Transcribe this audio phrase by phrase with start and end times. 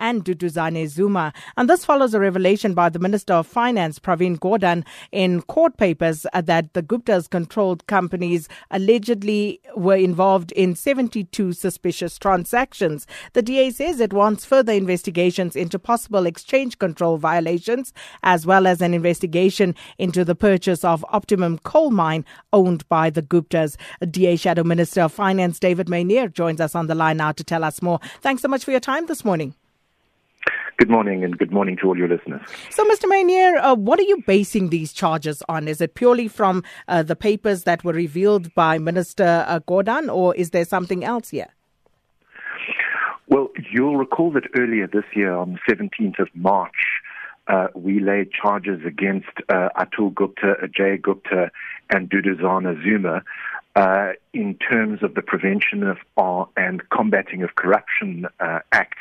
[0.00, 1.32] and Duduzane Zuma.
[1.56, 6.26] And this follows a revelation by the Minister of Finance, Pravin Gordhan, in court papers
[6.34, 13.06] that the Gupta's controlled companies allegedly were involved in 72 suspicious transactions.
[13.34, 17.92] The DA says it wants further investigations into possible exchange control violations,
[18.22, 23.22] as well as an investigation into the purchase of Optimum coal mine owned by the
[23.22, 23.76] Guptas.
[24.10, 27.62] DA Shadow Minister of Finance David Maynier joins us on the line now to tell
[27.62, 28.00] us more.
[28.22, 29.54] Thanks so much for your time this morning.
[30.80, 32.40] Good morning, and good morning to all your listeners.
[32.70, 33.04] So, Mr.
[33.04, 35.68] Maynier, uh, what are you basing these charges on?
[35.68, 40.34] Is it purely from uh, the papers that were revealed by Minister uh, Gordhan, or
[40.36, 41.48] is there something else here?
[43.28, 47.02] Well, you'll recall that earlier this year, on the 17th of March,
[47.46, 51.50] uh, we laid charges against uh, Atul Gupta, Ajay Gupta,
[51.90, 53.22] and Duduzane Zuma
[53.76, 58.94] uh, in terms of the Prevention of uh, and Combating of Corruption uh, Act.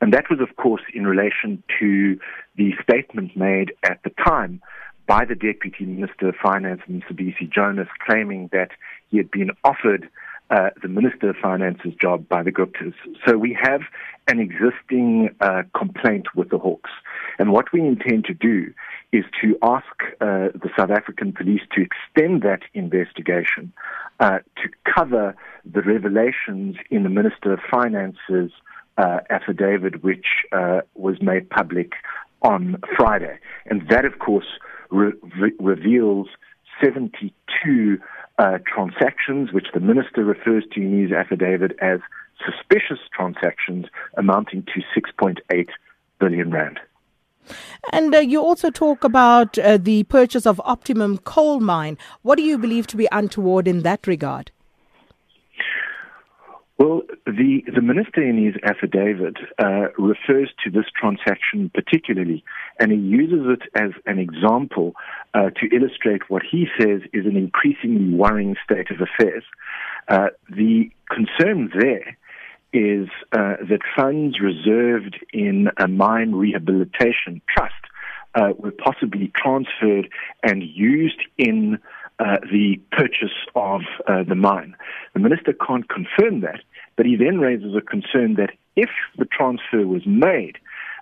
[0.00, 2.18] And that was, of course, in relation to
[2.56, 4.60] the statement made at the time
[5.06, 8.70] by the Deputy Minister of Finance, Mcebisi Jonas, claiming that
[9.08, 10.08] he had been offered
[10.50, 12.94] uh, the Minister of Finance's job by the Guptas.
[13.26, 13.82] So we have
[14.28, 16.90] an existing uh, complaint with the Hawks.
[17.38, 18.72] And what we intend to do
[19.12, 19.86] is to ask
[20.20, 23.72] uh, the South African police to extend that investigation
[24.20, 28.52] uh, to cover the revelations in the Minister of Finance's
[28.98, 31.92] uh, affidavit, which uh, was made public
[32.42, 33.38] on Friday.
[33.66, 34.46] And that, of course,
[34.90, 36.28] re- re- reveals
[36.82, 37.98] 72
[38.38, 42.00] uh, transactions, which the minister refers to in his affidavit as
[42.44, 45.68] suspicious transactions amounting to 6.8
[46.20, 46.78] billion rand.
[47.92, 51.96] And uh, you also talk about uh, the purchase of Optimum coal mine.
[52.22, 54.50] What do you believe to be untoward in that regard?
[56.78, 62.44] Well, the, the minister in his affidavit uh, refers to this transaction particularly,
[62.78, 64.94] and he uses it as an example
[65.34, 69.42] uh, to illustrate what he says is an increasingly worrying state of affairs.
[70.06, 72.16] Uh, the concern there
[72.72, 77.74] is uh, that funds reserved in a mine rehabilitation trust
[78.36, 80.08] uh, were possibly transferred
[80.44, 81.78] and used in
[82.18, 84.74] uh, the purchase of uh, the mine.
[85.14, 86.60] The minister can't confirm that,
[86.96, 90.58] but he then raises a concern that if the transfer was made,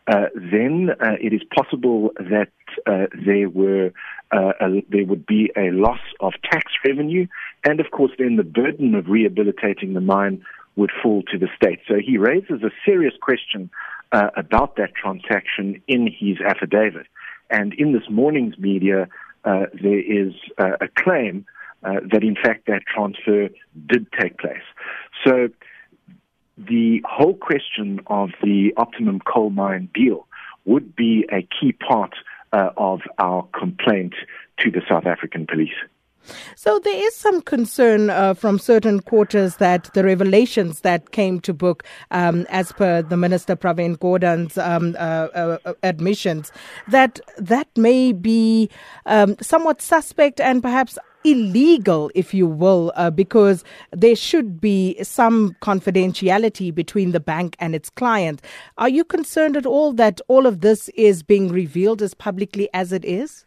[0.08, 2.52] uh, then uh, it is possible that
[2.86, 3.92] uh, there were
[4.32, 7.26] a, there would be a loss of tax revenue,
[7.64, 10.44] and of course, then the burden of rehabilitating the mine
[10.76, 11.80] would fall to the state.
[11.88, 13.70] So he raises a serious question
[14.12, 17.06] about that transaction in his affidavit,
[17.50, 19.08] and in this morning's media,
[19.46, 21.46] Uh, there is uh, a claim
[21.84, 23.48] uh, that in fact that transfer
[23.86, 24.66] did take place.
[25.24, 25.48] So
[26.58, 30.26] the whole question of the optimum coal mine deal
[30.64, 32.14] would be a key part
[32.52, 34.14] uh, of our complaint
[34.58, 35.78] to the South African police.
[36.56, 41.54] So there is some concern uh, from certain quarters that the revelations that came to
[41.54, 45.28] book, um, as per the Minister Pravin Gordhan's um, uh,
[45.64, 46.50] uh, admissions,
[46.88, 48.68] that that may be
[49.06, 55.56] um, somewhat suspect and perhaps illegal, if you will, uh, because there should be some
[55.60, 58.40] confidentiality between the bank and its client.
[58.78, 62.92] Are you concerned at all that all of this is being revealed as publicly as
[62.92, 63.45] it is?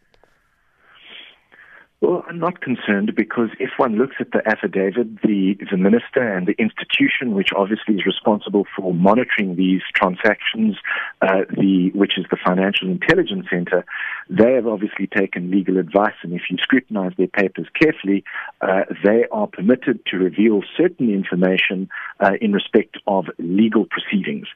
[2.00, 6.46] Well, I'm not concerned because if one looks at the affidavit, the, the minister and
[6.46, 10.76] the institution, which obviously is responsible for monitoring these transactions,
[11.20, 13.84] uh, the which is the Financial Intelligence Center,
[14.30, 18.24] they have obviously taken legal advice, and if you scrutinize their papers carefully,
[18.62, 21.90] uh, they are permitted to reveal certain information
[22.20, 24.46] uh, in respect of legal proceedings.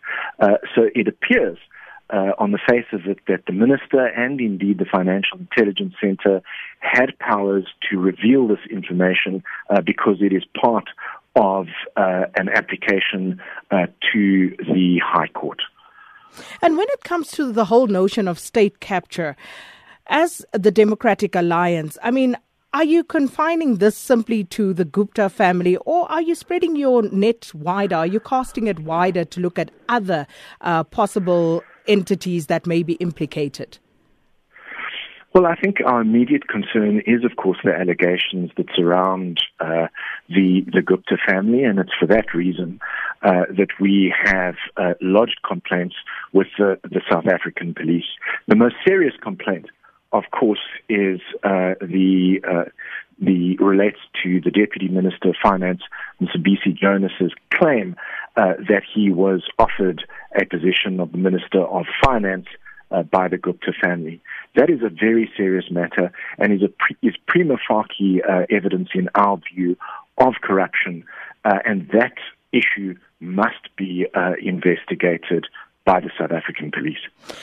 [0.40, 1.58] Uh, so it appears
[2.10, 6.42] uh, on the face of it that the minister and indeed the Financial Intelligence Center
[6.80, 10.84] had powers to reveal this information uh, because it is part
[11.36, 11.66] of
[11.96, 15.60] uh, an application uh, to the High Court.
[16.62, 19.36] And when it comes to the whole notion of state capture,
[20.06, 22.36] as the Democratic Alliance, I mean,
[22.74, 27.54] are you confining this simply to the Gupta family, or are you spreading your net
[27.54, 27.96] wider?
[27.96, 30.26] Are you casting it wider to look at other
[30.60, 33.78] uh, possible entities that may be implicated?
[35.34, 39.88] Well, I think our immediate concern is, of course, the allegations that surround uh,
[40.28, 42.78] the the Gupta family, and it's for that reason
[43.22, 45.96] uh, that we have uh, lodged complaints
[46.32, 48.04] with the, the South African police.
[48.46, 49.66] The most serious complaint
[50.14, 52.64] of course, is uh, the uh,
[53.18, 55.82] the relates to the Deputy Minister of Finance,
[56.20, 57.96] Mcebisi Jonas's claim
[58.36, 60.04] uh, that he was offered
[60.40, 62.46] a position of the Minister of Finance
[62.90, 64.20] uh, by the Gupta family.
[64.56, 68.90] That is a very serious matter and is, a pre- is prima facie uh, evidence,
[68.94, 69.76] in our view,
[70.18, 71.04] of corruption,
[71.44, 72.14] uh, and that
[72.52, 75.46] issue must be uh, investigated
[75.84, 76.98] by the South African police.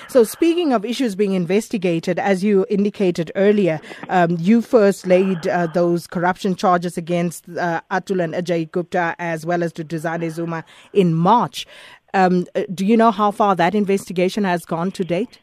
[0.08, 3.80] So, speaking of issues being investigated, as you indicated earlier,
[4.10, 9.46] um, you first laid uh, those corruption charges against uh, Atul and Ajay Gupta as
[9.46, 11.68] well as Duduzane Zuma in March.
[12.14, 15.40] Um, uh, do you know how far that investigation has gone to date?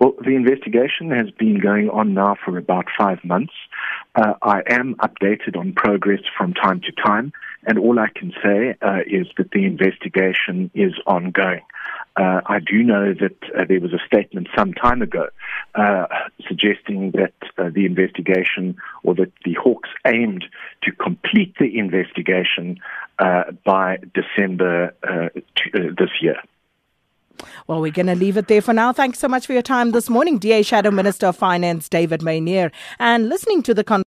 [0.00, 3.52] Well, the investigation has been going on now for about five months.
[4.20, 7.32] Uh, I am updated on progress from time to time,
[7.64, 11.62] and all I can say uh, is that the investigation is ongoing.
[12.16, 15.28] Uh, I do know that uh, there was a statement some time ago
[15.74, 16.04] uh,
[16.46, 20.44] suggesting that uh, the investigation or that the Hawks aimed
[20.82, 22.78] to complete the investigation
[23.64, 26.36] by December to, this year.
[27.66, 28.92] Well, we're going to leave it there for now.
[28.92, 32.70] Thanks so much for your time this morning, DA Shadow Minister of Finance David Maynier,
[32.98, 33.98] and listening to the con-